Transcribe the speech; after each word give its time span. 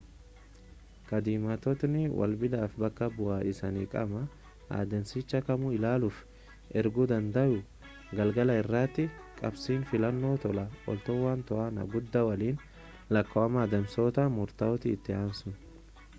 kaadhimamtootni 1.09 1.99
wabiidhaaf 2.19 2.77
bakka 2.83 3.07
bu'aa 3.17 3.35
isaani 3.49 3.83
qaama 3.91 4.21
adeemsichaa 4.77 5.41
kamuu 5.49 5.73
ilaaluuf 5.75 6.21
erguu 6.81 7.05
dandayu 7.11 7.59
galgala 8.21 8.55
irratti 8.63 9.05
qabxiin 9.43 9.83
filannoo 9.91 10.31
tola 10.47 10.63
ooltotaan 10.95 11.43
to'annaa 11.51 11.85
guddaa 11.97 12.23
waliin 12.31 12.65
lakkaawama 13.19 13.61
adeemsota 13.67 14.27
murtaa'oo 14.39 14.81
itti 14.97 15.19
aansuun 15.19 15.61